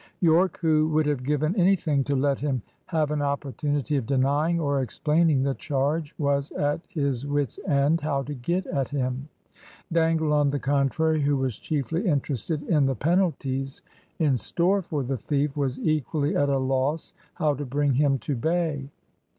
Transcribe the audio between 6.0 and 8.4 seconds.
was at his wits' end how to